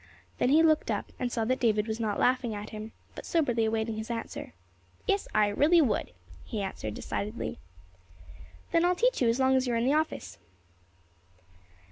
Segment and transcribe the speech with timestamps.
[0.39, 3.65] Then he looked up, and saw that David was not laughing at him, but soberly
[3.65, 4.51] awaiting his answer.
[5.07, 6.11] "Yes, I really would,"
[6.43, 7.59] he answered, decidedly.
[8.71, 10.39] "Then I'll teach you as long as you are in the office."